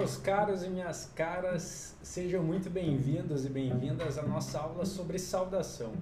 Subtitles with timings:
[0.00, 5.92] meus caros e minhas caras, sejam muito bem-vindos e bem-vindas à nossa aula sobre saudação.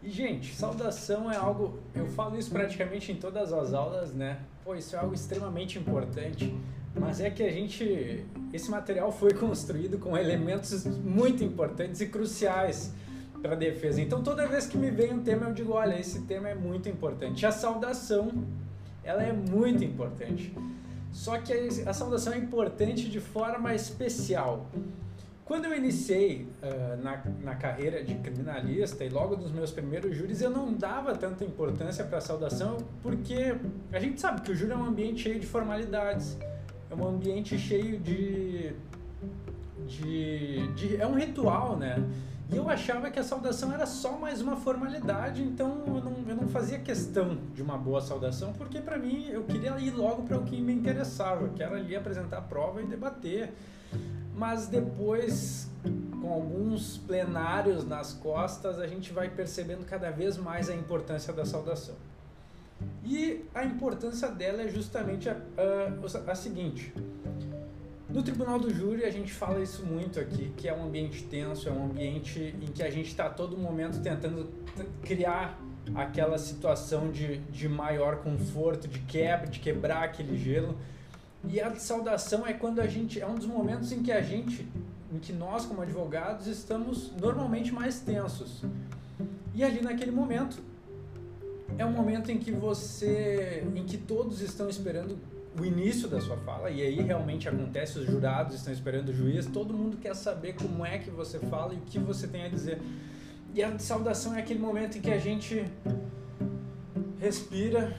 [0.00, 4.38] E, gente, saudação é algo, eu falo isso praticamente em todas as aulas, né?
[4.64, 6.56] Pô, isso é algo extremamente importante,
[6.94, 12.92] mas é que a gente, esse material foi construído com elementos muito importantes e cruciais
[13.42, 14.00] para a defesa.
[14.00, 16.88] Então, toda vez que me vem um tema, eu digo, olha, esse tema é muito
[16.88, 17.44] importante.
[17.44, 18.44] A saudação,
[19.02, 20.54] ela é muito importante.
[21.16, 21.50] Só que
[21.86, 24.66] a saudação é importante de forma especial.
[25.46, 30.42] Quando eu iniciei uh, na, na carreira de criminalista e logo dos meus primeiros júris,
[30.42, 33.56] eu não dava tanta importância para a saudação, porque
[33.90, 36.36] a gente sabe que o júri é um ambiente cheio de formalidades,
[36.90, 38.74] é um ambiente cheio de.
[39.86, 41.96] de, de é um ritual, né?
[42.52, 46.10] E eu achava que a saudação era só mais uma formalidade, então eu não,
[46.56, 50.42] fazia questão de uma boa saudação, porque para mim eu queria ir logo para o
[50.42, 53.52] que me interessava, que era ali apresentar a prova e debater.
[54.34, 55.68] Mas depois,
[56.18, 61.44] com alguns plenários nas costas, a gente vai percebendo cada vez mais a importância da
[61.44, 61.94] saudação.
[63.04, 66.90] E a importância dela é justamente a, a, a seguinte:
[68.08, 71.68] no tribunal do júri a gente fala isso muito aqui, que é um ambiente tenso,
[71.68, 74.48] é um ambiente em que a gente está todo momento tentando
[75.02, 80.76] criar aquela situação de, de maior conforto, de quebra, de quebrar aquele gelo.
[81.48, 84.66] E a saudação é quando a gente é um dos momentos em que a gente,
[85.12, 88.62] em que nós como advogados estamos normalmente mais tensos.
[89.54, 90.58] E ali naquele momento
[91.78, 95.16] é um momento em que você, em que todos estão esperando
[95.58, 99.46] o início da sua fala, e aí realmente acontece, os jurados estão esperando o juiz,
[99.46, 102.48] todo mundo quer saber como é que você fala e o que você tem a
[102.48, 102.78] dizer.
[103.56, 105.66] E a saudação é aquele momento em que a gente
[107.18, 107.96] respira,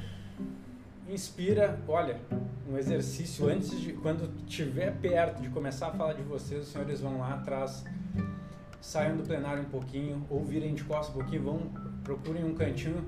[1.09, 2.21] inspira, olha,
[2.69, 7.01] um exercício antes de, quando estiver perto de começar a falar de vocês, os senhores
[7.01, 7.83] vão lá atrás,
[8.79, 11.59] saiam do plenário um pouquinho, ou virem de costas um pouquinho, vão,
[12.03, 13.03] procurem um cantinho,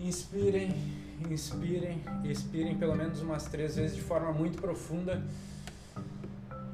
[0.00, 0.74] inspirem,
[1.30, 5.22] inspirem, expirem pelo menos umas três vezes de forma muito profunda.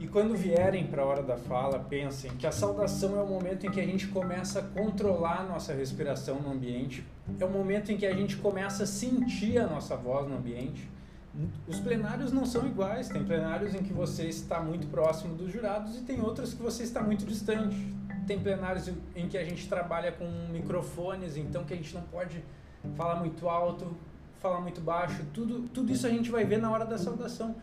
[0.00, 3.66] E quando vierem para a hora da fala, pensem que a saudação é o momento
[3.66, 7.04] em que a gente começa a controlar a nossa respiração no ambiente,
[7.38, 10.88] é o momento em que a gente começa a sentir a nossa voz no ambiente.
[11.68, 15.94] Os plenários não são iguais, tem plenários em que você está muito próximo dos jurados
[15.98, 17.76] e tem outros que você está muito distante.
[18.26, 22.42] Tem plenários em que a gente trabalha com microfones, então que a gente não pode
[22.96, 23.94] falar muito alto,
[24.38, 27.54] falar muito baixo, tudo, tudo isso a gente vai ver na hora da saudação.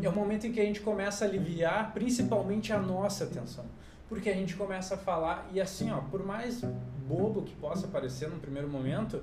[0.00, 3.64] É o momento em que a gente começa a aliviar principalmente a nossa atenção.
[4.08, 6.62] Porque a gente começa a falar, e assim, ó, por mais
[7.08, 9.22] bobo que possa parecer no primeiro momento,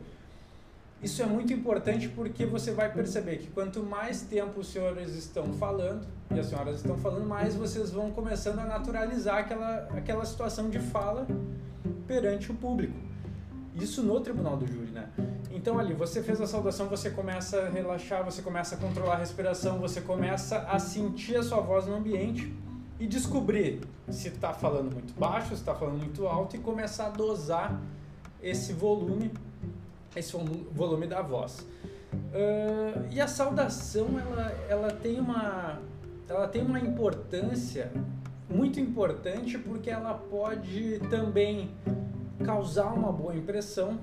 [1.01, 5.53] isso é muito importante porque você vai perceber que quanto mais tempo os senhores estão
[5.53, 10.69] falando e as senhoras estão falando, mais vocês vão começando a naturalizar aquela, aquela situação
[10.69, 11.27] de fala
[12.07, 12.95] perante o público.
[13.75, 15.09] Isso no tribunal do júri, né?
[15.55, 19.17] Então ali, você fez a saudação, você começa a relaxar, você começa a controlar a
[19.17, 22.51] respiração, você começa a sentir a sua voz no ambiente
[22.99, 27.09] e descobrir se está falando muito baixo, se está falando muito alto e começar a
[27.09, 27.79] dosar
[28.41, 29.31] esse volume,
[30.15, 30.35] esse
[30.71, 31.59] volume da voz.
[31.59, 35.79] Uh, e a saudação, ela, ela tem uma
[36.27, 37.91] ela tem uma importância
[38.49, 41.69] muito importante porque ela pode também
[42.43, 43.99] causar uma boa impressão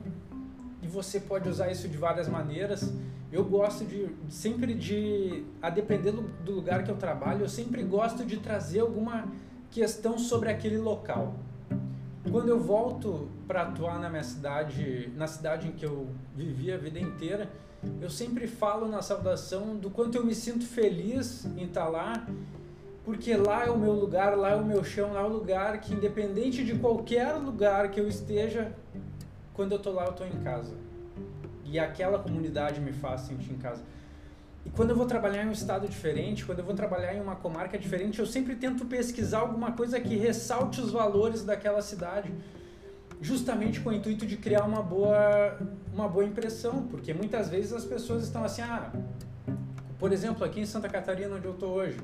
[0.82, 2.92] e você pode usar isso de várias maneiras.
[3.32, 8.24] Eu gosto de sempre de, a depender do lugar que eu trabalho, eu sempre gosto
[8.24, 9.28] de trazer alguma
[9.70, 11.34] questão sobre aquele local.
[12.30, 16.76] Quando eu volto para atuar na minha cidade, na cidade em que eu vivi a
[16.76, 17.50] vida inteira,
[18.00, 22.26] eu sempre falo na saudação do quanto eu me sinto feliz em estar lá
[23.04, 25.80] porque lá é o meu lugar, lá é o meu chão, lá é o lugar
[25.80, 28.72] que, independente de qualquer lugar que eu esteja,
[29.54, 30.74] quando eu tô lá, eu tô em casa.
[31.64, 33.82] E aquela comunidade me faz sentir em casa.
[34.64, 37.36] E quando eu vou trabalhar em um estado diferente, quando eu vou trabalhar em uma
[37.36, 42.30] comarca diferente, eu sempre tento pesquisar alguma coisa que ressalte os valores daquela cidade,
[43.22, 45.58] justamente com o intuito de criar uma boa,
[45.92, 48.92] uma boa impressão, porque muitas vezes as pessoas estão assim, ah,
[49.98, 51.96] por exemplo, aqui em Santa Catarina, onde eu estou hoje,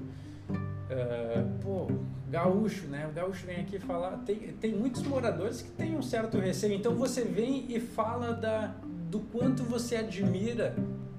[0.87, 1.89] Uh, pô,
[2.29, 3.07] gaúcho, né?
[3.07, 4.19] O gaúcho vem aqui falar.
[4.19, 6.75] Tem, tem muitos moradores que têm um certo receio.
[6.75, 8.75] Então você vem e fala da,
[9.11, 10.75] do quanto você admira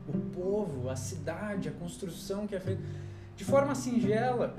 [0.07, 2.81] o povo, a cidade, a construção que é feita.
[3.35, 4.55] De forma singela,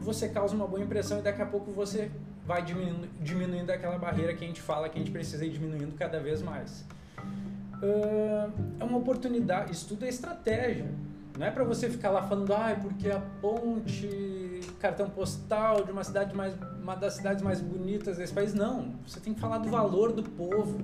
[0.00, 2.10] você causa uma boa impressão e daqui a pouco você
[2.46, 5.94] vai diminuindo, diminuindo aquela barreira que a gente fala que a gente precisa ir diminuindo
[5.96, 6.84] cada vez mais.
[7.82, 8.50] Uh,
[8.80, 10.86] é uma oportunidade, estudo é estratégia
[11.38, 16.02] Não é para você ficar lá falando, ah, porque a ponte, cartão postal de uma
[16.02, 16.52] cidade mais,
[16.82, 18.52] uma das cidades mais bonitas desse país.
[18.52, 20.80] Não, você tem que falar do valor do povo,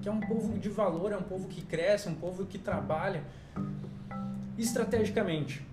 [0.00, 2.58] que é um povo de valor, é um povo que cresce, é um povo que
[2.58, 3.24] trabalha
[4.56, 5.66] estrategicamente.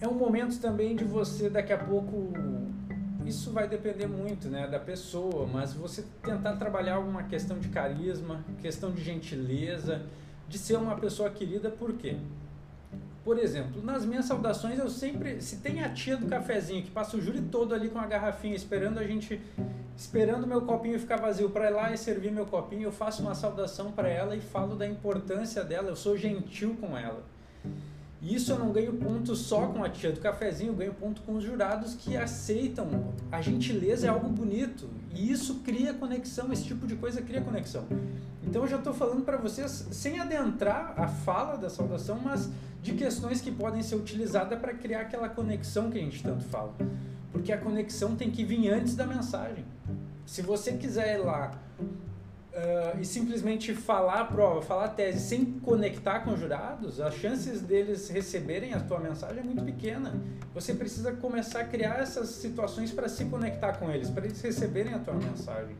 [0.00, 2.32] É um momento também de você daqui a pouco
[3.24, 8.44] isso vai depender muito né, da pessoa, mas você tentar trabalhar alguma questão de carisma,
[8.60, 10.02] questão de gentileza,
[10.48, 12.16] de ser uma pessoa querida, por quê?
[13.28, 17.14] Por exemplo, nas minhas saudações eu sempre, se tem a tia do cafezinho que passa
[17.14, 19.38] o júri todo ali com a garrafinha esperando a gente,
[19.94, 23.34] esperando meu copinho ficar vazio para ir lá e servir meu copinho, eu faço uma
[23.34, 27.22] saudação para ela e falo da importância dela, eu sou gentil com ela.
[28.20, 31.22] E isso eu não ganho ponto só com a tia do cafezinho, eu ganho ponto
[31.22, 33.12] com os jurados que aceitam.
[33.30, 37.84] A gentileza é algo bonito e isso cria conexão, esse tipo de coisa cria conexão.
[38.42, 42.48] Então eu já estou falando para vocês, sem adentrar a fala da saudação, mas
[42.82, 46.74] de questões que podem ser utilizadas para criar aquela conexão que a gente tanto fala.
[47.30, 49.64] Porque a conexão tem que vir antes da mensagem.
[50.26, 51.52] Se você quiser ir lá
[52.58, 57.14] uh, e simplesmente falar a prova, falar a tese sem conectar com os jurados, as
[57.14, 60.14] chances deles receberem a tua mensagem é muito pequena.
[60.54, 64.94] Você precisa começar a criar essas situações para se conectar com eles, para eles receberem
[64.94, 65.76] a tua mensagem.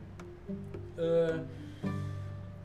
[0.97, 1.45] Uh,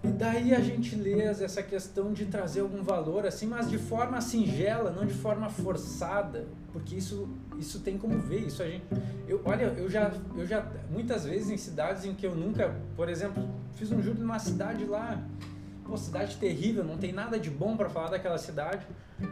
[0.04, 4.90] e daí a gentileza, essa questão de trazer algum valor assim, mas de forma singela,
[4.90, 7.28] não de forma forçada, porque isso
[7.58, 8.84] isso tem como ver, isso a gente
[9.26, 13.08] eu olha, eu já eu já muitas vezes em cidades em que eu nunca, por
[13.08, 15.22] exemplo, fiz um júri numa cidade lá,
[15.84, 18.86] pô, cidade terrível, não tem nada de bom para falar daquela cidade.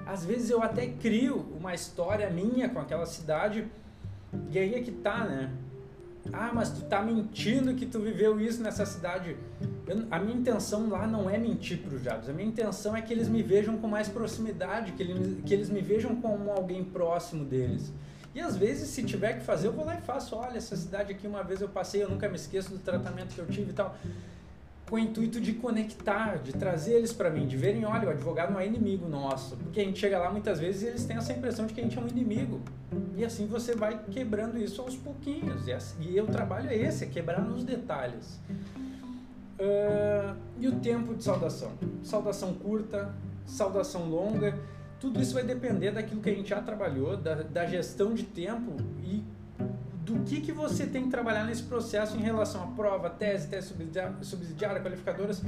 [0.06, 3.66] Às vezes eu até crio uma história minha com aquela cidade,
[4.50, 5.50] e aí é que tá, né?
[6.32, 9.36] Ah, mas tu tá mentindo que tu viveu isso nessa cidade.
[9.86, 12.28] Eu, a minha intenção lá não é mentir para os jurados.
[12.28, 15.68] A minha intenção é que eles me vejam com mais proximidade, que, ele, que eles
[15.68, 17.92] me vejam como alguém próximo deles.
[18.34, 20.36] E às vezes, se tiver que fazer, eu vou lá e faço.
[20.36, 23.40] Olha, essa cidade aqui uma vez eu passei, eu nunca me esqueço do tratamento que
[23.40, 23.96] eu tive e tal
[24.92, 28.52] com o intuito de conectar, de trazer eles para mim, de verem, olha, o advogado
[28.52, 29.56] não é inimigo nosso.
[29.56, 31.84] Porque a gente chega lá muitas vezes e eles têm essa impressão de que a
[31.84, 32.60] gente é um inimigo.
[33.16, 35.66] E assim você vai quebrando isso aos pouquinhos.
[35.66, 38.38] E, assim, e o trabalho é esse, é quebrar nos detalhes.
[39.62, 41.70] Uh, e o tempo de saudação?
[42.02, 43.14] Saudação curta,
[43.46, 44.58] saudação longa,
[44.98, 48.76] tudo isso vai depender daquilo que a gente já trabalhou, da, da gestão de tempo
[49.04, 49.22] e
[50.04, 53.68] do que, que você tem que trabalhar nesse processo em relação à prova, tese, tese
[53.68, 55.40] subsidiária, subsidiária qualificadoras.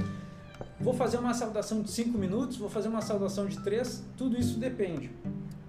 [0.79, 4.57] Vou fazer uma saudação de 5 minutos, vou fazer uma saudação de 3, tudo isso
[4.57, 5.11] depende.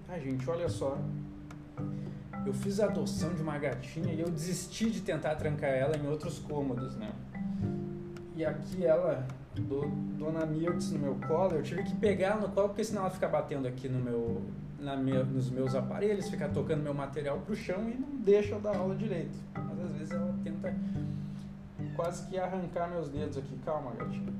[0.07, 0.97] Ai, gente, olha só.
[2.45, 6.07] Eu fiz a adoção de uma gatinha e eu desisti de tentar trancar ela em
[6.07, 7.11] outros cômodos, né?
[8.37, 9.25] E aqui ela,
[9.55, 13.09] do, Dona Mirtz no meu colo, eu tive que pegar no colo porque senão ela
[13.09, 14.43] fica batendo aqui no meu,
[14.79, 18.61] na minha, nos meus aparelhos, ficar tocando meu material pro chão e não deixa eu
[18.61, 19.35] dar aula direito.
[19.55, 20.71] Mas às vezes ela tenta
[21.95, 23.57] quase que arrancar meus dedos aqui.
[23.65, 24.31] Calma, gatinho.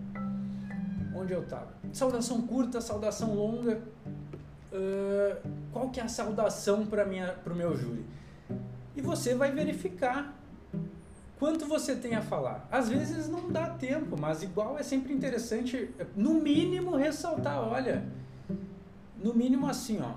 [1.16, 1.70] Onde eu tava?
[1.92, 3.82] Saudação curta, saudação longa.
[4.72, 8.06] Uh, qual que é a saudação para o meu júri?
[8.96, 10.38] E você vai verificar
[11.40, 12.68] quanto você tem a falar.
[12.72, 18.04] Às vezes não dá tempo, mas igual é sempre interessante, no mínimo, ressaltar, olha,
[19.18, 20.14] no mínimo assim, ó,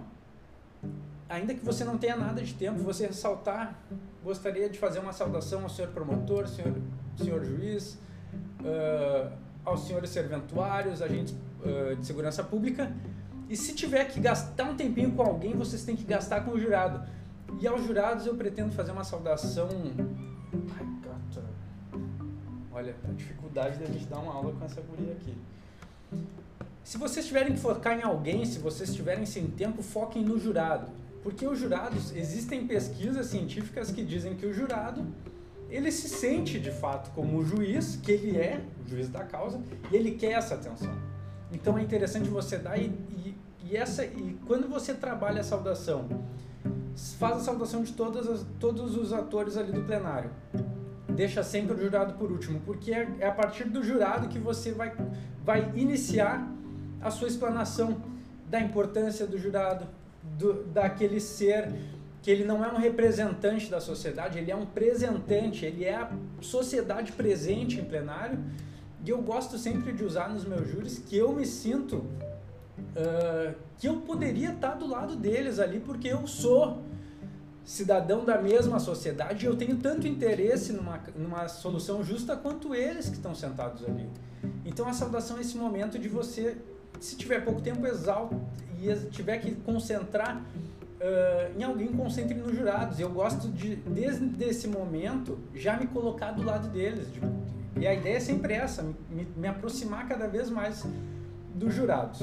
[1.28, 3.78] ainda que você não tenha nada de tempo, você ressaltar,
[4.22, 6.74] gostaria de fazer uma saudação ao senhor promotor, senhor,
[7.16, 7.98] senhor juiz,
[8.60, 9.32] uh,
[9.64, 12.92] aos senhores serventuários, agentes uh, de segurança pública,
[13.48, 16.58] e se tiver que gastar um tempinho com alguém, vocês têm que gastar com o
[16.58, 17.02] jurado.
[17.60, 19.68] E aos jurados eu pretendo fazer uma saudação.
[22.80, 25.36] Olha, a dificuldade da gente dar uma aula com essa guria aqui.
[26.82, 30.90] Se vocês tiverem que focar em alguém, se vocês estiverem sem tempo, foquem no jurado.
[31.22, 35.06] Porque os jurados, existem pesquisas científicas que dizem que o jurado,
[35.68, 39.60] ele se sente de fato como o juiz, que ele é o juiz da causa,
[39.92, 40.96] e ele quer essa atenção.
[41.52, 46.08] Então é interessante você dar e, e, e essa e quando você trabalha a saudação,
[47.18, 50.30] faz a saudação de todas as, todos os atores ali do plenário.
[51.14, 54.72] Deixa sempre o jurado por último, porque é, é a partir do jurado que você
[54.72, 54.92] vai,
[55.44, 56.48] vai iniciar
[57.00, 58.02] a sua explanação
[58.48, 59.86] da importância do jurado,
[60.38, 61.72] do, daquele ser
[62.22, 66.10] que ele não é um representante da sociedade, ele é um presentante, ele é a
[66.40, 68.38] sociedade presente em plenário.
[69.04, 73.88] E eu gosto sempre de usar nos meus júris que eu me sinto uh, que
[73.88, 76.82] eu poderia estar do lado deles ali, porque eu sou
[77.70, 83.08] cidadão da mesma sociedade e eu tenho tanto interesse numa, numa solução justa quanto eles
[83.08, 84.08] que estão sentados ali.
[84.64, 86.56] Então a saudação é esse momento de você
[86.98, 88.36] se tiver pouco tempo, exalta
[88.82, 92.98] e tiver que concentrar uh, em alguém, concentre nos jurados.
[92.98, 97.06] Eu gosto de, desde esse momento, já me colocar do lado deles.
[97.12, 97.20] De,
[97.80, 100.84] e a ideia é sempre essa, me, me aproximar cada vez mais
[101.54, 102.20] dos jurados.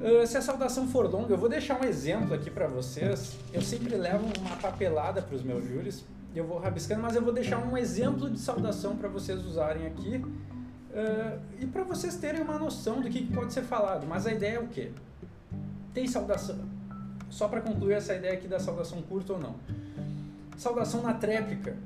[0.00, 3.36] Uh, se a saudação for longa, eu vou deixar um exemplo aqui para vocês.
[3.52, 6.04] Eu sempre levo uma papelada para os meus júris,
[6.34, 10.16] eu vou rabiscando, mas eu vou deixar um exemplo de saudação para vocês usarem aqui
[10.16, 14.06] uh, e para vocês terem uma noção do que, que pode ser falado.
[14.06, 14.90] Mas a ideia é o quê?
[15.94, 16.58] Tem saudação.
[17.30, 19.56] Só para concluir essa ideia aqui da saudação curta ou não.
[20.56, 21.76] Saudação na tréplica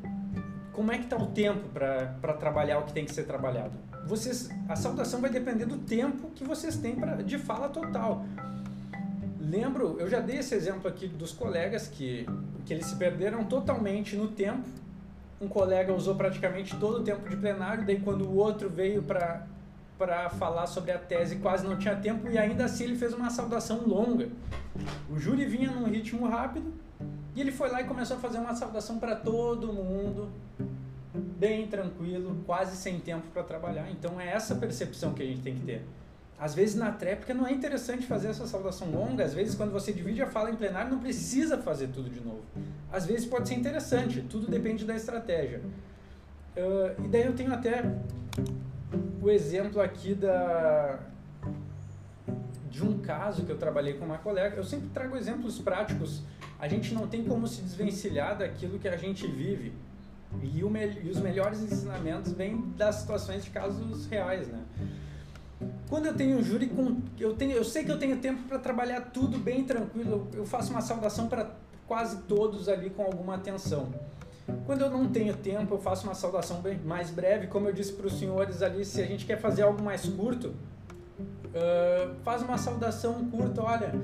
[0.76, 3.73] como é que está o tempo para trabalhar o que tem que ser trabalhado?
[4.06, 8.25] Vocês, a saudação vai depender do tempo que vocês têm pra, de fala total.
[9.40, 12.26] Lembro, eu já dei esse exemplo aqui dos colegas que,
[12.64, 14.66] que eles se perderam totalmente no tempo.
[15.40, 19.46] Um colega usou praticamente todo o tempo de plenário, daí quando o outro veio para
[19.98, 23.30] para falar sobre a tese quase não tinha tempo e ainda assim ele fez uma
[23.30, 24.28] saudação longa.
[25.10, 26.72] O júri vinha num ritmo rápido
[27.34, 30.28] e ele foi lá e começou a fazer uma saudação para todo mundo,
[31.16, 33.90] bem tranquilo, quase sem tempo para trabalhar.
[33.90, 35.82] Então é essa percepção que a gente tem que ter.
[36.38, 39.92] Às vezes na tréplica não é interessante fazer essa saudação longa, às vezes quando você
[39.92, 42.42] divide a fala em plenário não precisa fazer tudo de novo.
[42.92, 45.62] Às vezes pode ser interessante, tudo depende da estratégia.
[46.56, 47.82] Uh, e daí eu tenho até
[49.23, 51.00] o exemplo aqui da
[52.70, 54.56] de um caso que eu trabalhei com uma colega.
[54.56, 56.23] Eu sempre trago exemplos práticos
[56.58, 59.73] a gente não tem como se desvencilhar daquilo que a gente vive.
[60.42, 64.60] E, o e os melhores ensinamentos vêm das situações de casos reais, né?
[65.88, 68.58] Quando eu tenho um júri, com, eu, tenho, eu sei que eu tenho tempo para
[68.58, 71.50] trabalhar tudo bem tranquilo, eu faço uma saudação para
[71.86, 73.88] quase todos ali com alguma atenção.
[74.64, 77.92] Quando eu não tenho tempo, eu faço uma saudação bem mais breve, como eu disse
[77.92, 82.58] para os senhores ali, se a gente quer fazer algo mais curto, uh, faz uma
[82.58, 83.94] saudação curta, olha,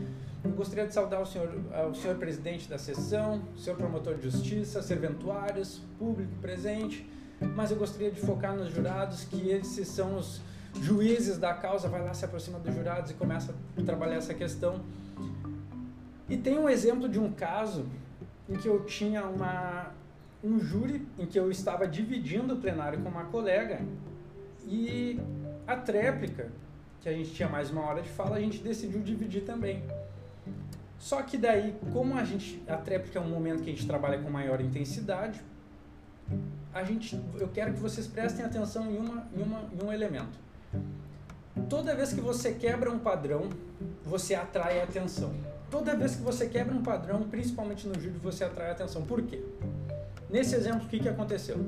[0.45, 1.49] eu gostaria de saudar o senhor,
[1.91, 7.09] o senhor presidente da sessão, o senhor promotor de justiça, serventuários, público presente,
[7.55, 10.41] mas eu gostaria de focar nos jurados, que esses são os
[10.81, 14.81] juízes da causa, vai lá, se aproxima dos jurados e começa a trabalhar essa questão.
[16.29, 17.87] E tem um exemplo de um caso
[18.49, 19.93] em que eu tinha uma,
[20.43, 23.81] um júri, em que eu estava dividindo o plenário com uma colega,
[24.67, 25.21] e
[25.67, 26.51] a tréplica,
[27.01, 29.83] que a gente tinha mais uma hora de fala, a gente decidiu dividir também.
[31.03, 34.23] Só que daí, como a gente a tréplica é um momento que a gente trabalha
[34.23, 35.43] com maior intensidade,
[36.73, 40.39] a gente eu quero que vocês prestem atenção em uma em, uma, em um elemento.
[41.69, 43.49] Toda vez que você quebra um padrão,
[44.05, 45.35] você atrai atenção.
[45.69, 49.03] Toda vez que você quebra um padrão, principalmente no júri, você atrai atenção.
[49.03, 49.43] Por quê?
[50.31, 51.59] Nesse exemplo, o que, que aconteceu?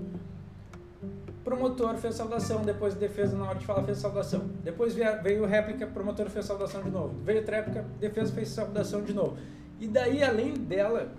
[1.45, 4.49] Promotor fez saudação, depois defesa na hora de falar fez saudação.
[4.63, 7.15] Depois veio réplica, promotor fez saudação de novo.
[7.23, 9.37] Veio tréplica, defesa fez saudação de novo.
[9.79, 11.13] E daí, além dela,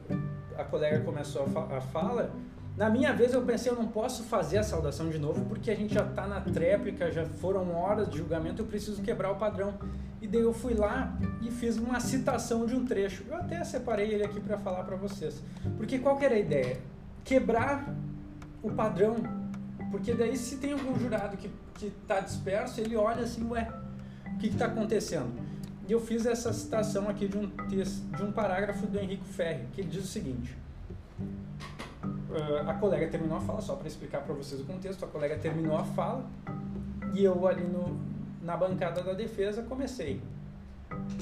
[0.57, 2.31] a colega começou a, fa a fala,
[2.75, 5.75] na minha vez eu pensei, eu não posso fazer a saudação de novo porque a
[5.75, 9.75] gente já está na tréplica, já foram horas de julgamento, eu preciso quebrar o padrão.
[10.21, 13.23] E daí eu fui lá e fiz uma citação de um trecho.
[13.29, 15.41] Eu até separei ele aqui para falar para vocês.
[15.77, 16.79] Porque qual era a ideia?
[17.23, 17.93] Quebrar
[18.63, 19.17] o padrão
[19.95, 23.71] porque daí se tem algum jurado que, que tá disperso, ele olha assim, ué,
[24.25, 25.31] o que está acontecendo?
[25.87, 29.65] E eu fiz essa citação aqui de um, texto, de um parágrafo do Henrico Ferri,
[29.71, 30.53] que ele diz o seguinte.
[32.03, 35.37] Uh, a colega terminou a fala, só para explicar para vocês o contexto, a colega
[35.37, 36.25] terminou a fala
[37.13, 37.97] e eu ali no,
[38.41, 40.21] na bancada da defesa comecei.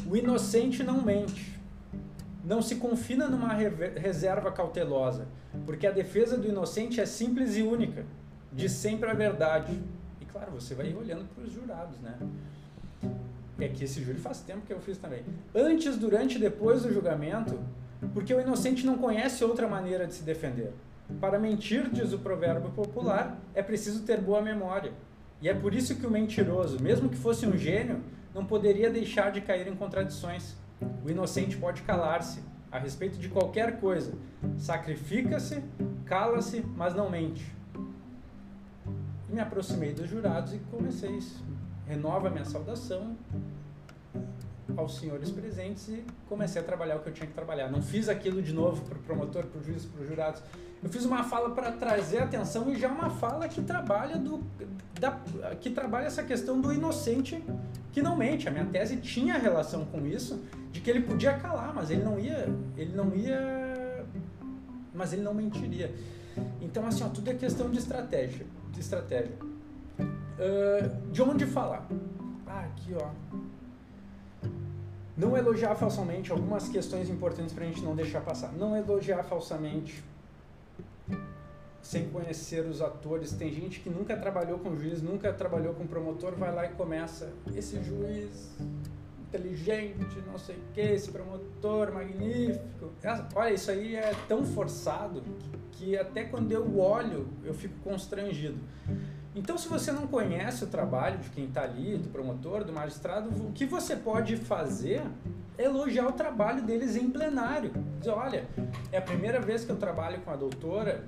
[0.09, 1.59] O inocente não mente.
[2.43, 5.27] Não se confina numa reserva cautelosa,
[5.63, 8.03] porque a defesa do inocente é simples e única
[8.53, 9.79] de sempre a verdade.
[10.21, 12.17] E claro, você vai olhando para os jurados, né?
[13.59, 15.23] É que esse júri faz tempo que eu fiz também.
[15.53, 17.59] Antes, durante e depois do julgamento,
[18.13, 20.71] porque o inocente não conhece outra maneira de se defender.
[21.19, 24.91] Para mentir, diz o provérbio popular, é preciso ter boa memória.
[25.41, 28.01] E é por isso que o mentiroso, mesmo que fosse um gênio,
[28.33, 30.55] não poderia deixar de cair em contradições.
[31.05, 32.41] O inocente pode calar-se
[32.71, 34.13] a respeito de qualquer coisa.
[34.57, 35.61] Sacrifica-se,
[36.05, 37.45] cala-se, mas não mente
[39.33, 41.19] me aproximei dos jurados e comecei.
[41.87, 43.17] Renova minha saudação
[44.77, 47.69] aos senhores presentes e comecei a trabalhar o que eu tinha que trabalhar.
[47.69, 50.41] Não fiz aquilo de novo para o promotor, para o juiz, para os jurados.
[50.81, 54.43] Eu fiz uma fala para trazer atenção e já uma fala que trabalha do,
[54.99, 55.11] da,
[55.59, 57.43] que trabalha essa questão do inocente
[57.91, 58.47] que não mente.
[58.47, 62.19] A minha tese tinha relação com isso, de que ele podia calar, mas ele não
[62.19, 62.47] ia,
[62.77, 64.05] ele não ia,
[64.93, 65.93] mas ele não mentiria.
[66.61, 69.37] Então assim, ó, tudo é questão de estratégia de estratégia.
[69.99, 71.87] Uh, de onde falar?
[72.45, 73.09] Ah, aqui, ó.
[75.15, 78.51] Não elogiar falsamente, algumas questões importantes para a gente não deixar passar.
[78.51, 80.03] Não elogiar falsamente
[81.81, 83.31] sem conhecer os atores.
[83.33, 87.31] Tem gente que nunca trabalhou com juiz, nunca trabalhou com promotor, vai lá e começa.
[87.55, 88.51] Esse juiz
[89.33, 92.91] inteligente, não sei o que, esse promotor magnífico.
[93.35, 98.57] Olha, isso aí é tão forçado que, que até quando eu olho eu fico constrangido.
[99.35, 103.29] Então, se você não conhece o trabalho de quem está ali, do promotor, do magistrado,
[103.43, 105.01] o que você pode fazer
[105.57, 107.71] é elogiar o trabalho deles em plenário.
[107.97, 108.47] Dizer, olha,
[108.91, 111.03] é a primeira vez que eu trabalho com a doutora,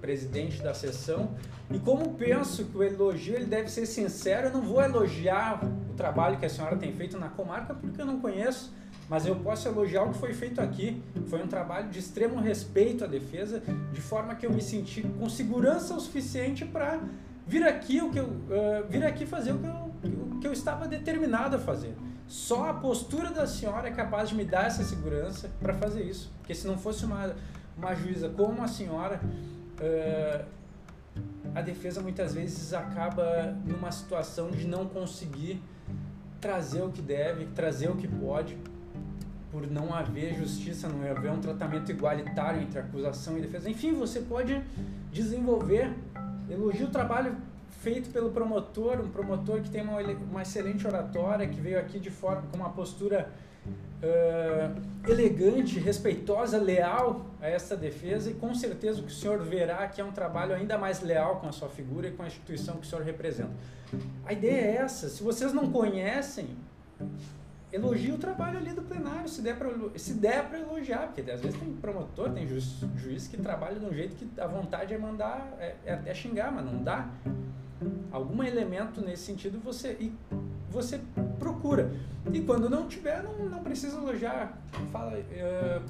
[0.00, 1.30] presidente da sessão,
[1.70, 5.94] e como penso que o elogio ele deve ser sincero, eu não vou elogiar o
[5.94, 8.72] trabalho que a senhora tem feito na comarca porque eu não conheço,
[9.08, 11.02] mas eu posso elogiar o que foi feito aqui.
[11.28, 13.62] Foi um trabalho de extremo respeito à defesa,
[13.92, 17.00] de forma que eu me senti com segurança o suficiente para
[17.46, 19.72] vir aqui o que eu uh, vir aqui fazer o que eu,
[20.36, 21.94] o que eu estava determinado a fazer.
[22.26, 26.32] Só a postura da senhora é capaz de me dar essa segurança para fazer isso.
[26.38, 27.34] Porque se não fosse uma,
[27.76, 29.20] uma juíza como a senhora,
[29.80, 30.44] uh,
[31.54, 35.62] a defesa muitas vezes acaba numa situação de não conseguir
[36.40, 38.56] trazer o que deve, trazer o que pode,
[39.50, 43.70] por não haver justiça, não haver um tratamento igualitário entre acusação e defesa.
[43.70, 44.62] Enfim, você pode
[45.10, 45.92] desenvolver,
[46.50, 47.36] elogio o trabalho
[47.80, 52.10] feito pelo promotor, um promotor que tem uma, uma excelente oratória, que veio aqui de
[52.10, 53.30] forma com uma postura
[54.02, 59.86] uh, elegante, respeitosa, leal a essa defesa e com certeza o que o senhor verá
[59.88, 62.76] que é um trabalho ainda mais leal com a sua figura e com a instituição
[62.76, 63.52] que o senhor representa.
[64.24, 65.08] A ideia é essa.
[65.08, 66.48] Se vocês não conhecem,
[67.72, 71.40] elogie o trabalho ali do plenário, se der para se der para elogiar, porque às
[71.40, 74.98] vezes tem promotor, tem juiz, juiz que trabalha de um jeito que a vontade é
[74.98, 77.08] mandar, é, é até xingar, mas não dá.
[78.10, 80.12] Algum elemento nesse sentido você e
[80.70, 81.00] você
[81.36, 81.90] procura.
[82.32, 84.58] E quando não tiver, não, não precisa elogiar.
[84.92, 85.82] Fala, uh,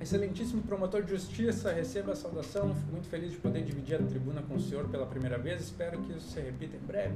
[0.00, 2.74] excelentíssimo promotor de justiça, receba a saudação.
[2.74, 5.60] Fico muito feliz de poder dividir a tribuna com o senhor pela primeira vez.
[5.60, 7.14] Espero que isso se repita em breve.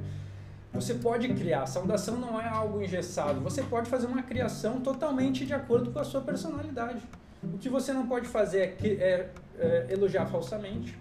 [0.73, 1.65] Você pode criar.
[1.65, 3.41] Saudação não é algo engessado.
[3.41, 7.01] Você pode fazer uma criação totalmente de acordo com a sua personalidade.
[7.43, 10.97] O que você não pode fazer é, que, é, é elogiar falsamente,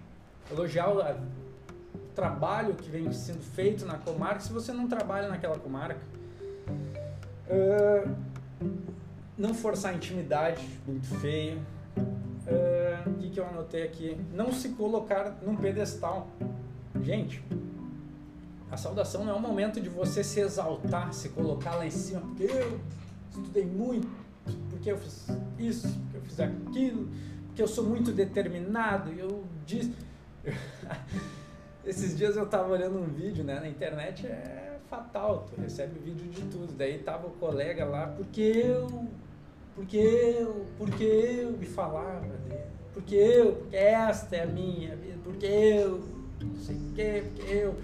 [0.50, 1.00] elogiar o
[2.14, 6.00] trabalho que vem sendo feito na comarca se você não trabalha naquela comarca.
[7.48, 8.14] Uh,
[9.36, 11.58] não forçar a intimidade, muito feio.
[11.96, 14.20] Uh, o que, que eu anotei aqui?
[14.32, 16.28] Não se colocar num pedestal.
[17.02, 17.42] Gente,
[18.70, 22.20] a saudação não é um momento de você se exaltar, se colocar lá em cima,
[22.20, 22.80] porque eu
[23.30, 24.08] estudei muito,
[24.68, 25.26] porque eu fiz
[25.58, 27.08] isso, porque eu fiz aquilo,
[27.46, 29.94] porque eu sou muito determinado, eu disse.
[31.84, 33.58] Esses dias eu tava olhando um vídeo, né?
[33.58, 36.72] Na internet é fatal, tu recebe vídeo de tudo.
[36.76, 39.06] Daí tava o colega lá, porque eu,
[39.74, 42.64] porque eu, porque eu, me falava dele.
[42.92, 46.04] Porque eu, porque esta é a minha vida, porque eu,
[46.42, 47.78] não sei o que, porque eu.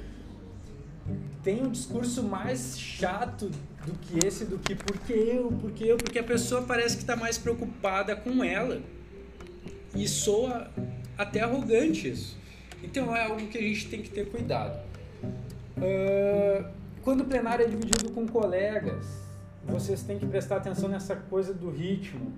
[1.44, 3.48] Tem um discurso mais chato
[3.86, 7.14] do que esse, do que porque eu, porque eu, porque a pessoa parece que está
[7.14, 8.82] mais preocupada com ela.
[9.94, 10.68] E soa
[11.16, 12.36] até arrogante isso.
[12.82, 14.84] Então é algo que a gente tem que ter cuidado.
[15.78, 16.68] Uh,
[17.06, 19.06] quando o plenário é dividido com colegas,
[19.62, 22.32] vocês têm que prestar atenção nessa coisa do ritmo,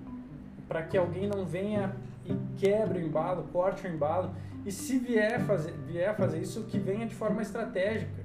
[0.67, 4.29] para que alguém não venha e quebre o embalo, corte o embalo,
[4.63, 8.23] e se vier fazer, vier fazer isso, que venha de forma estratégica,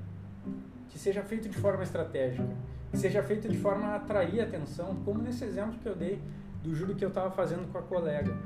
[0.91, 2.47] que seja feito de forma estratégica,
[2.91, 6.21] que seja feito de forma a atrair atenção, como nesse exemplo que eu dei
[6.63, 8.37] do júri que eu estava fazendo com a colega.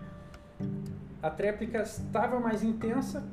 [1.20, 3.24] A tréplica estava mais intensa,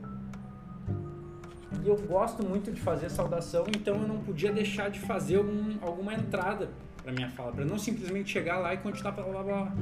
[1.86, 5.78] e eu gosto muito de fazer saudação, então eu não podia deixar de fazer algum,
[5.84, 6.68] alguma entrada
[7.04, 9.74] para minha fala, para não simplesmente chegar lá e continuar blá blá blá.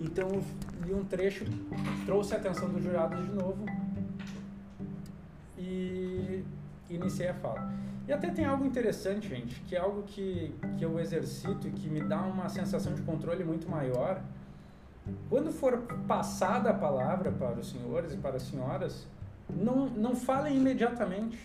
[0.00, 0.42] Então eu
[0.86, 1.44] li um trecho,
[2.06, 3.66] trouxe a atenção dos jurados de novo
[5.58, 6.42] e
[6.88, 7.70] iniciei a fala.
[8.08, 11.90] E até tem algo interessante, gente, que é algo que, que eu exercito e que
[11.90, 14.22] me dá uma sensação de controle muito maior.
[15.28, 15.76] Quando for
[16.08, 19.06] passada a palavra para os senhores e para as senhoras,
[19.56, 21.38] não, não falem imediatamente.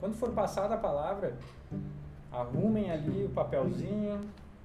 [0.00, 1.36] Quando for passada a palavra,
[2.30, 4.20] arrumem ali o papelzinho,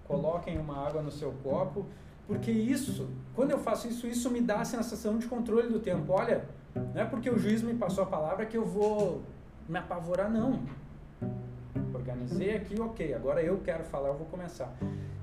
[0.05, 1.85] coloquem uma água no seu copo,
[2.27, 6.13] porque isso, quando eu faço isso, isso me dá a sensação de controle do tempo.
[6.13, 6.45] Olha,
[6.75, 9.21] não é porque o juiz me passou a palavra que eu vou
[9.67, 10.59] me apavorar, não.
[11.93, 14.75] Organizei aqui, ok, agora eu quero falar, eu vou começar.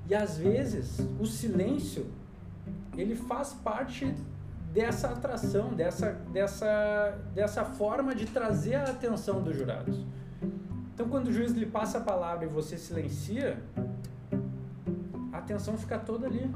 [0.09, 2.07] E às vezes, o silêncio,
[2.97, 4.13] ele faz parte
[4.77, 10.05] dessa atração, dessa, dessa, dessa forma de trazer a atenção dos jurados.
[10.93, 13.59] Então, quando o juiz lhe passa a palavra e você silencia,
[15.33, 16.47] a atenção fica toda ali.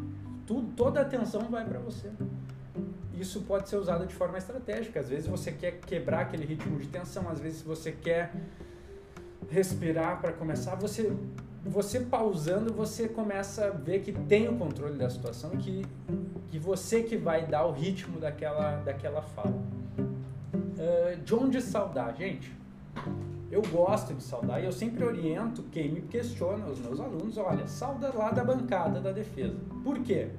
[0.46, 2.12] Tudo, toda a atenção vai para você.
[3.20, 5.00] Isso pode ser usado de forma estratégica.
[5.00, 8.36] Às vezes você quer quebrar aquele ritmo de tensão, às vezes você quer
[9.50, 10.76] respirar para começar.
[10.76, 11.12] Você,
[11.64, 15.86] você pausando, você começa a ver que tem o controle da situação, que,
[16.50, 19.54] que você que vai dar o ritmo daquela, daquela fala.
[20.04, 22.52] Uh, de onde saudar, gente?
[23.52, 27.68] Eu gosto de saudar e eu sempre oriento quem me questiona, os meus alunos, olha,
[27.68, 29.56] sauda lá da bancada da defesa.
[29.84, 30.30] Por quê?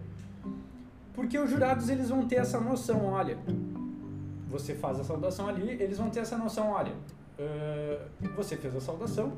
[1.14, 3.38] Porque os jurados eles vão ter essa noção, olha,
[4.48, 6.92] você faz a saudação ali, eles vão ter essa noção, olha,
[7.38, 9.35] uh, você fez a saudação,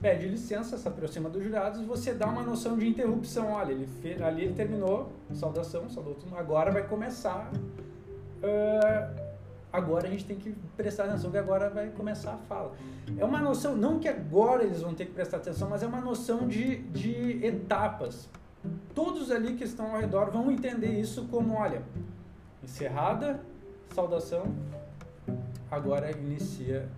[0.00, 3.88] pede licença, se aproxima dos jurados, você dá uma noção de interrupção, olha, ele
[4.22, 7.50] ali ele terminou, saudação, saudou agora vai começar
[8.42, 9.30] uh,
[9.72, 12.72] agora a gente tem que prestar atenção que agora vai começar a fala.
[13.16, 16.00] É uma noção, não que agora eles vão ter que prestar atenção, mas é uma
[16.00, 18.28] noção de, de etapas.
[18.94, 21.82] Todos ali que estão ao redor vão entender isso como, olha,
[22.62, 23.40] encerrada,
[23.94, 24.54] saudação,
[25.70, 26.88] agora inicia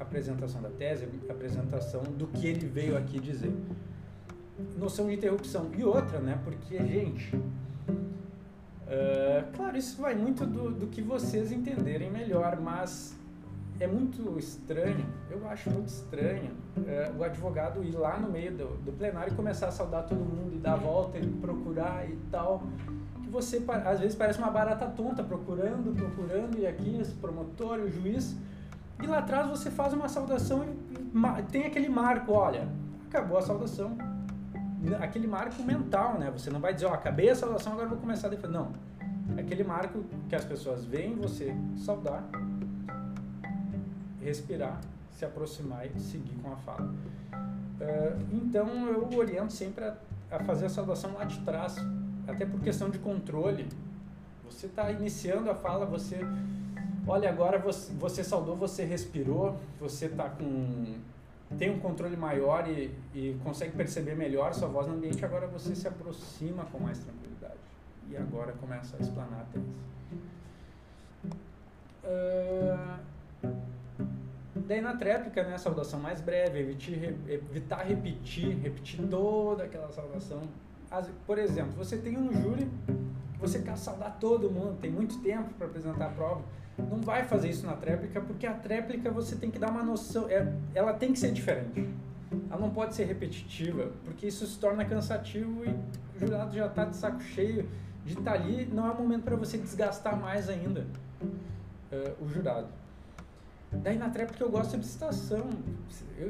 [0.00, 3.52] apresentação da tese, apresentação do que ele veio aqui dizer.
[4.76, 5.70] Noção de interrupção.
[5.76, 6.40] E outra, né?
[6.44, 7.38] Porque, gente,
[8.90, 13.16] Uh, claro, isso vai muito do, do que vocês entenderem melhor, mas
[13.78, 18.66] é muito estranho, eu acho muito estranho uh, o advogado ir lá no meio do,
[18.84, 22.18] do, plenário e começar a saudar todo mundo e dar a volta e procurar e
[22.32, 22.64] tal.
[23.22, 27.88] Que você, às vezes, parece uma barata tonta, procurando, procurando, e aqui esse promotor o
[27.88, 28.36] juiz.
[29.02, 32.68] E lá atrás você faz uma saudação e tem aquele marco, olha,
[33.08, 33.96] acabou a saudação,
[35.00, 36.30] aquele marco mental, né?
[36.30, 38.52] Você não vai dizer, ó, oh, acabei a saudação, agora vou começar a defender.
[38.52, 38.72] Não.
[39.38, 42.24] Aquele marco que as pessoas veem você saudar,
[44.20, 46.92] respirar, se aproximar e seguir com a fala.
[47.80, 49.94] Uh, então eu oriento sempre a,
[50.30, 51.76] a, fazer a saudação lá de trás,
[52.26, 53.68] até por questão de controle.
[54.44, 56.18] Você está iniciando a fala, você.
[57.10, 60.94] Olha, agora você, você saudou, você respirou, você está com
[61.58, 65.74] tem um controle maior e, e consegue perceber melhor sua voz no ambiente, agora você
[65.74, 67.58] se aproxima com mais tranquilidade.
[68.08, 69.76] E agora começa a explanar tese.
[72.04, 73.56] Uh,
[74.54, 80.42] daí na tréplica, né, saudação mais breve, evitar, evitar repetir, repetir toda aquela saudação.
[80.88, 82.70] As, por exemplo, você tem um júri,
[83.40, 87.50] você quer saudar todo mundo, tem muito tempo para apresentar a prova não vai fazer
[87.50, 91.12] isso na tréplica, porque a tréplica você tem que dar uma noção, é, ela tem
[91.12, 91.88] que ser diferente.
[92.48, 95.68] Ela não pode ser repetitiva, porque isso se torna cansativo e
[96.16, 97.68] o jurado já está de saco cheio
[98.04, 98.66] de estar tá ali.
[98.72, 100.86] Não é o momento para você desgastar mais ainda
[101.92, 102.68] uh, o jurado.
[103.72, 105.48] Daí na tréplica eu gosto de citação.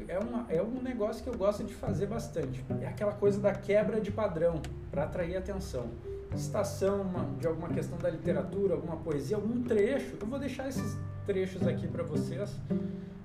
[0.07, 2.63] É, uma, é um negócio que eu gosto de fazer bastante.
[2.81, 4.61] É aquela coisa da quebra de padrão,
[4.91, 5.89] para atrair atenção
[6.37, 10.15] citação uma, de alguma questão da literatura, alguma poesia, algum trecho.
[10.19, 12.55] Eu vou deixar esses trechos aqui para vocês.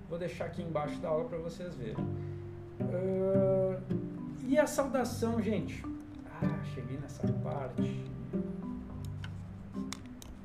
[0.08, 1.96] Vou deixar aqui embaixo da aula para vocês verem.
[2.80, 3.80] Uh,
[4.46, 5.84] e a saudação, gente?
[6.42, 8.04] Ah, cheguei nessa parte.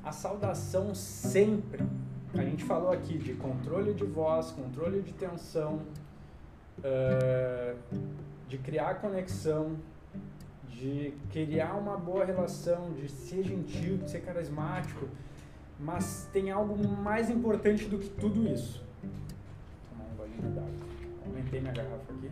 [0.02, 1.84] A saudação sempre.
[2.34, 5.82] A gente falou aqui de controle de voz, controle de tensão,
[6.78, 7.78] uh,
[8.48, 9.76] de criar conexão,
[10.82, 15.08] de criar uma boa relação, de ser gentil, de ser carismático,
[15.78, 18.82] mas tem algo mais importante do que tudo isso.
[19.00, 19.12] Vou
[19.90, 20.70] tomar um golinho d'água.
[21.24, 22.30] Aumentei minha garrafa aqui.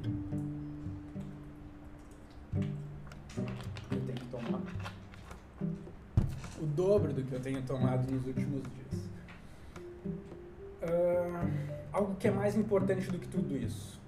[3.93, 4.61] Eu tenho que tomar
[6.61, 9.05] o dobro do que eu tenho tomado nos últimos dias.
[10.83, 14.00] Uh, algo que é mais importante do que tudo isso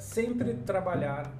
[0.00, 1.30] sempre trabalhar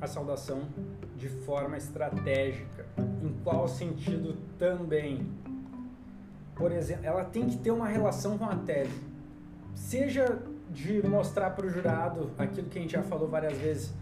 [0.00, 0.68] a saudação
[1.16, 2.86] de forma estratégica.
[2.98, 5.26] Em qual sentido também?
[6.54, 9.00] Por exemplo, ela tem que ter uma relação com a tese.
[9.74, 10.38] Seja
[10.70, 13.92] de mostrar para o jurado aquilo que a gente já falou várias vezes,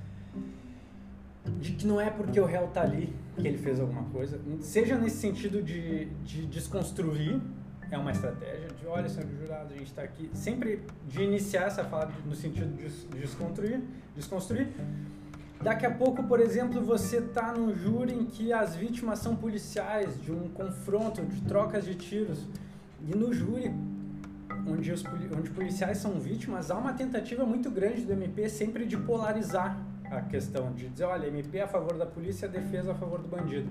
[1.59, 4.97] de que não é porque o réu está ali que ele fez alguma coisa, seja
[4.97, 7.41] nesse sentido de, de desconstruir
[7.91, 11.85] é uma estratégia de, olha, senhor jurado, a gente está aqui, sempre de iniciar essa
[11.85, 13.81] fala no sentido de desconstruir,
[14.15, 14.69] desconstruir.
[15.61, 20.21] Daqui a pouco, por exemplo, você está num júri em que as vítimas são policiais,
[20.23, 22.47] de um confronto, de trocas de tiros.
[23.07, 23.71] E no júri,
[24.67, 28.97] onde os onde policiais são vítimas, há uma tentativa muito grande do MP sempre de
[28.97, 29.77] polarizar
[30.11, 33.29] a questão, de dizer, olha, MP é a favor da polícia, defesa a favor do
[33.29, 33.71] bandido.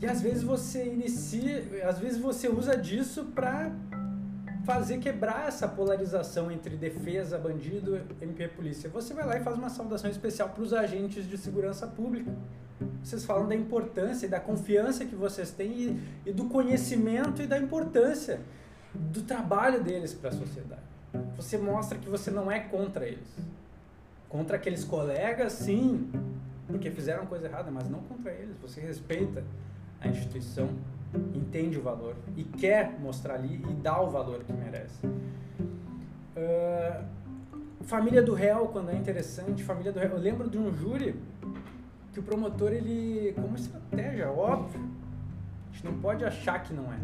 [0.00, 3.70] E às vezes você inicia, às vezes você usa disso para
[4.64, 8.88] fazer quebrar essa polarização entre defesa, bandido, MP polícia.
[8.90, 12.32] Você vai lá e faz uma saudação especial para os agentes de segurança pública.
[13.02, 17.46] Vocês falam da importância e da confiança que vocês têm e, e do conhecimento e
[17.46, 18.40] da importância
[18.94, 20.82] do trabalho deles para a sociedade.
[21.36, 23.28] Você mostra que você não é contra eles.
[24.28, 26.10] Contra aqueles colegas, sim,
[26.66, 28.56] porque fizeram coisa errada, mas não contra eles.
[28.62, 29.44] Você respeita
[30.04, 30.68] a instituição,
[31.34, 35.06] entende o valor e quer mostrar ali e dá o valor que merece.
[36.36, 37.04] Uh,
[37.82, 40.10] família do réu, quando é interessante, família do réu.
[40.10, 41.14] Eu lembro de um júri
[42.12, 46.98] que o promotor, ele, como estratégia, óbvio, a gente não pode achar que não é.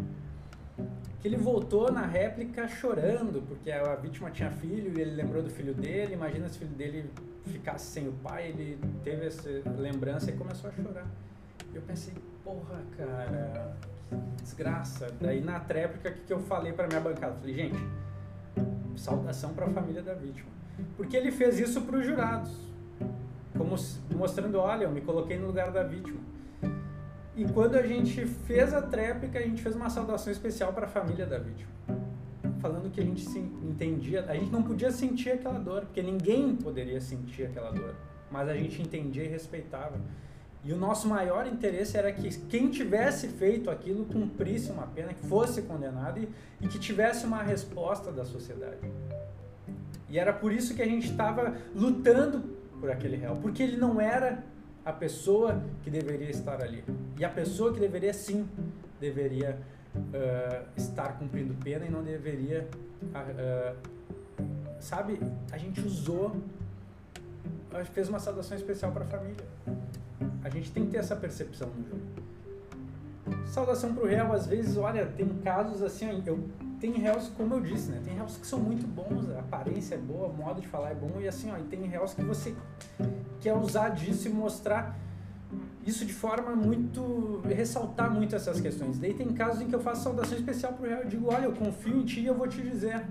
[1.20, 5.50] Que ele voltou na réplica chorando, porque a vítima tinha filho e ele lembrou do
[5.50, 6.14] filho dele.
[6.14, 7.10] Imagina se o filho dele
[7.44, 11.06] ficasse sem o pai, ele teve essa lembrança e começou a chorar.
[11.74, 12.14] Eu pensei,
[12.50, 13.76] porra, cara,
[14.42, 15.08] desgraça.
[15.20, 17.36] Daí na tréplica, o que, que eu falei para minha bancada?
[17.38, 17.78] falei, gente,
[18.96, 20.48] saudação para a família da vítima.
[20.96, 22.50] Porque ele fez isso para os jurados,
[23.56, 23.76] como
[24.16, 26.18] mostrando, olha, eu me coloquei no lugar da vítima.
[27.36, 30.88] E quando a gente fez a tréplica, a gente fez uma saudação especial para a
[30.88, 31.70] família da vítima.
[32.60, 36.56] Falando que a gente se entendia, a gente não podia sentir aquela dor, porque ninguém
[36.56, 37.94] poderia sentir aquela dor,
[38.30, 39.98] mas a gente entendia e respeitava.
[40.62, 45.26] E o nosso maior interesse era que quem tivesse feito aquilo cumprisse uma pena, que
[45.26, 46.28] fosse condenado e,
[46.60, 48.80] e que tivesse uma resposta da sociedade.
[50.08, 52.42] E era por isso que a gente estava lutando
[52.78, 54.44] por aquele réu, porque ele não era
[54.84, 56.84] a pessoa que deveria estar ali.
[57.18, 58.46] E a pessoa que deveria sim,
[59.00, 59.58] deveria
[59.94, 62.68] uh, estar cumprindo pena e não deveria.
[63.02, 63.76] Uh,
[64.78, 65.20] sabe,
[65.52, 66.36] a gente usou,
[67.94, 69.44] fez uma saudação especial para a família.
[70.42, 73.46] A gente tem que ter essa percepção no jogo.
[73.46, 76.38] Saudação pro réu, às vezes, olha, tem casos assim, eu
[76.80, 78.00] tem réus, como eu disse, né?
[78.02, 80.94] Tem réus que são muito bons, a aparência é boa, o modo de falar é
[80.94, 82.54] bom, e assim, ó, e tem réus que você
[83.38, 84.98] quer usar disso e mostrar
[85.86, 87.42] isso de forma muito.
[87.44, 88.98] ressaltar muito essas questões.
[88.98, 91.52] Daí tem casos em que eu faço saudação especial pro réu, eu digo, olha, eu
[91.52, 93.04] confio em ti e eu vou te dizer.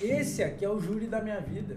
[0.00, 1.76] Esse aqui é o júri da minha vida.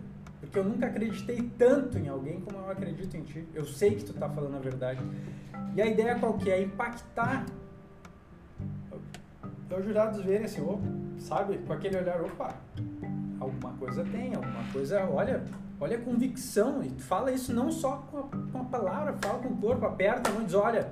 [0.52, 3.48] Porque eu nunca acreditei tanto em alguém como eu acredito em ti.
[3.54, 5.00] Eu sei que tu tá falando a verdade.
[5.74, 6.62] E a ideia qual que é?
[6.62, 7.46] Impactar
[9.74, 10.78] os jurados verem assim, oh,
[11.18, 12.54] sabe, com aquele olhar, opa,
[13.40, 15.42] alguma coisa tem, alguma coisa, olha,
[15.80, 19.48] olha a convicção, e fala isso não só com a, com a palavra, fala com
[19.48, 20.90] o corpo, aperta a mão e diz, olha,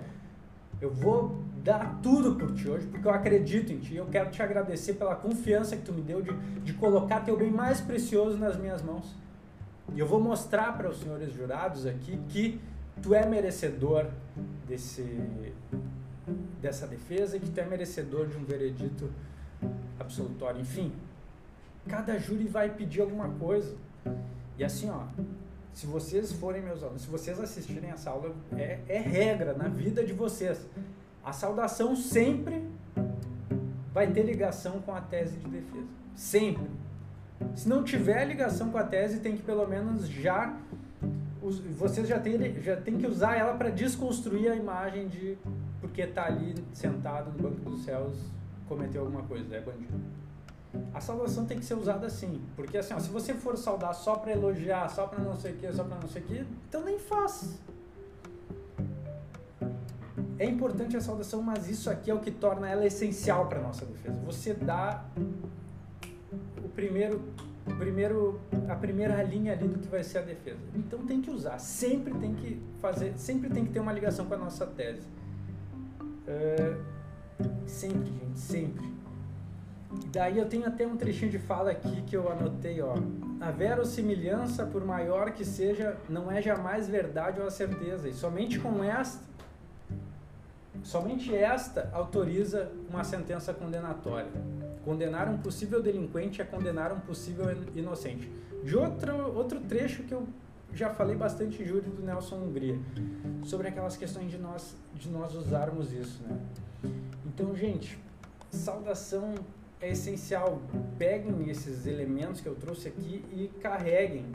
[0.80, 4.42] eu vou dar tudo por ti hoje, porque eu acredito em ti, eu quero te
[4.42, 8.56] agradecer pela confiança que tu me deu de, de colocar teu bem mais precioso nas
[8.56, 9.14] minhas mãos.
[9.96, 12.60] E eu vou mostrar para os senhores jurados aqui que
[13.02, 14.08] tu é merecedor
[14.68, 15.04] desse,
[16.62, 19.10] dessa defesa e que tu é merecedor de um veredito
[20.00, 20.62] absolutório.
[20.62, 20.92] Enfim,
[21.88, 23.76] cada júri vai pedir alguma coisa.
[24.58, 25.04] E assim, ó,
[25.74, 30.04] se vocês forem meus alunos, se vocês assistirem essa aula, é, é regra na vida
[30.04, 30.68] de vocês.
[31.24, 32.68] A saudação sempre
[33.94, 35.88] vai ter ligação com a tese de defesa.
[36.16, 36.70] Sempre.
[37.56, 40.58] Se não tiver ligação com a tese, tem que pelo menos já
[41.78, 45.38] vocês já têm já tem que usar ela para desconstruir a imagem de
[45.80, 48.14] porque tá ali sentado no banco dos céus
[48.68, 50.00] cometeu alguma coisa, é bandido.
[50.94, 54.16] A salvação tem que ser usada assim, porque assim, ó, se você for saudar só
[54.16, 56.84] para elogiar, só para não sei o que, só para não sei o que, então
[56.84, 57.58] nem faz.
[60.38, 63.86] É importante a saudação, mas isso aqui é o que torna ela essencial para nossa
[63.86, 64.16] defesa.
[64.26, 65.04] Você dá
[66.80, 67.22] primeiro
[67.78, 70.60] primeiro, a primeira linha ali do que vai ser a defesa.
[70.74, 74.34] Então tem que usar, sempre tem que fazer, sempre tem que ter uma ligação com
[74.34, 75.06] a nossa tese.
[76.02, 76.82] Uh,
[77.68, 78.94] sempre, gente, sempre.
[80.12, 82.96] Daí eu tenho até um trechinho de fala aqui que eu anotei, ó.
[83.42, 88.08] A verossimilhança, por maior que seja, não é jamais verdade ou a certeza.
[88.08, 89.24] E somente com esta,
[90.84, 94.32] somente esta autoriza uma sentença condenatória.
[94.84, 98.32] Condenar um possível delinquente é condenar um possível inocente.
[98.64, 100.28] De outro, outro trecho que eu
[100.74, 102.78] já falei bastante em do Nelson Hungria,
[103.44, 106.22] sobre aquelas questões de nós, de nós usarmos isso.
[106.24, 106.40] Né?
[107.26, 107.98] Então, gente,
[108.52, 109.36] saudação
[109.82, 110.62] é essencial.
[110.98, 114.26] Peguem esses elementos que eu trouxe aqui e carreguem,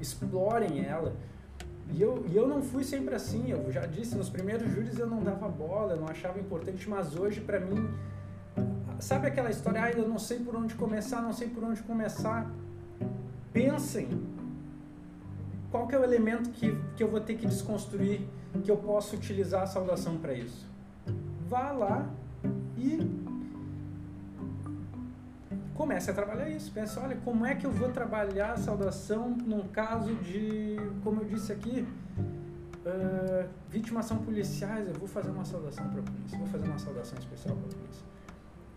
[0.00, 1.14] explorem ela.
[1.90, 5.06] E eu, e eu não fui sempre assim, eu já disse, nos primeiros júris eu
[5.06, 7.88] não dava bola, eu não achava importante, mas hoje para mim
[8.98, 12.50] sabe aquela história, ah, eu não sei por onde começar, não sei por onde começar.
[13.52, 14.08] Pensem
[15.70, 18.22] qual que é o elemento que, que eu vou ter que desconstruir,
[18.62, 20.66] que eu posso utilizar a saudação para isso.
[21.48, 22.08] Vá lá
[22.76, 22.98] e
[25.74, 26.70] comece a trabalhar isso.
[26.72, 31.24] Pense, olha, como é que eu vou trabalhar a saudação num caso de, como eu
[31.26, 31.86] disse aqui,
[32.84, 37.18] uh, vitimação policiais, eu vou fazer uma saudação para a polícia, vou fazer uma saudação
[37.18, 38.17] especial para a polícia.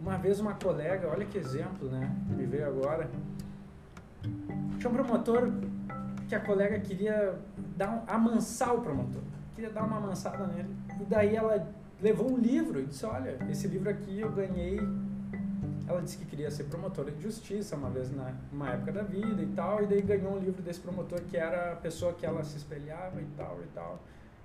[0.01, 3.07] Uma vez uma colega, olha que exemplo, né, me veio agora,
[4.79, 5.51] tinha um promotor
[6.27, 7.35] que a colega queria
[7.77, 9.21] dar um, amansar o promotor,
[9.53, 11.67] queria dar uma amansada nele, e daí ela
[12.01, 14.79] levou um livro e disse, olha, esse livro aqui eu ganhei.
[15.87, 19.41] Ela disse que queria ser promotora de justiça uma vez na uma época da vida
[19.41, 22.43] e tal, e daí ganhou um livro desse promotor que era a pessoa que ela
[22.43, 23.99] se espelhava e tal e tal.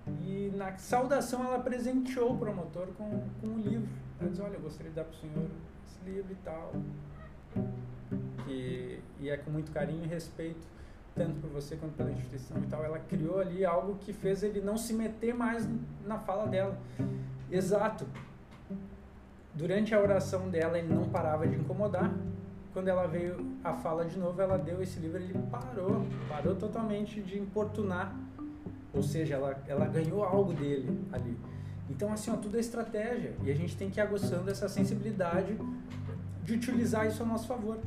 [0.07, 3.89] E na saudação ela presenteou o promotor com, com um livro.
[4.21, 5.51] Ela disse, olha, eu gostaria de dar para o senhor
[5.85, 6.73] esse livro e tal.
[8.45, 10.67] Que, e é com muito carinho e respeito,
[11.15, 12.85] tanto por você quanto pela instituição e tal.
[12.85, 15.69] Ela criou ali algo que fez ele não se meter mais
[16.05, 16.79] na fala dela.
[17.51, 18.07] Exato
[19.57, 22.13] durante a oração dela ele não parava de incomodar.
[22.73, 27.23] Quando ela veio a fala de novo, ela deu esse livro, ele parou, parou totalmente
[27.23, 28.15] de importunar.
[28.97, 31.37] Ou seja, ela, ela ganhou algo dele ali.
[31.89, 33.35] Então, assim, ó, tudo é estratégia.
[33.45, 35.57] E a gente tem que ir aguçando essa sensibilidade
[36.43, 37.79] de utilizar isso a nosso favor.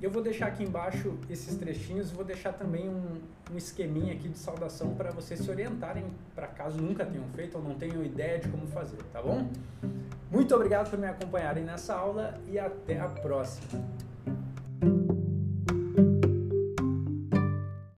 [0.00, 3.20] Eu vou deixar aqui embaixo esses trechinhos, vou deixar também um,
[3.52, 6.04] um esqueminha aqui de saudação para vocês se orientarem,
[6.36, 9.48] para caso nunca tenham feito ou não tenham ideia de como fazer, tá bom?
[10.30, 13.84] Muito obrigado por me acompanharem nessa aula e até a próxima.